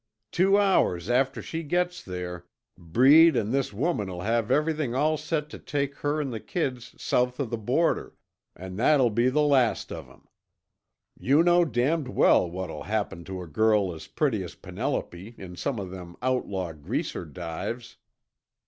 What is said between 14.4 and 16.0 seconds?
as Penelope in some of